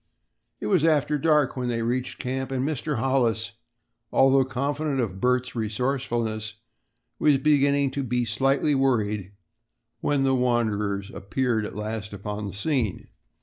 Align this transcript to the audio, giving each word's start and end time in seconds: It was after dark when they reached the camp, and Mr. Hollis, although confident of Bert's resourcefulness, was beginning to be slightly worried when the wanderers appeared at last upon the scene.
It 0.59 0.65
was 0.65 0.83
after 0.83 1.19
dark 1.19 1.55
when 1.55 1.67
they 1.69 1.83
reached 1.83 2.17
the 2.17 2.23
camp, 2.23 2.51
and 2.51 2.67
Mr. 2.67 2.97
Hollis, 2.97 3.51
although 4.11 4.43
confident 4.43 4.99
of 4.99 5.21
Bert's 5.21 5.53
resourcefulness, 5.55 6.55
was 7.19 7.37
beginning 7.37 7.91
to 7.91 8.01
be 8.01 8.25
slightly 8.25 8.73
worried 8.73 9.31
when 9.99 10.23
the 10.23 10.33
wanderers 10.33 11.11
appeared 11.13 11.67
at 11.67 11.75
last 11.75 12.13
upon 12.13 12.47
the 12.47 12.53
scene. 12.55 13.09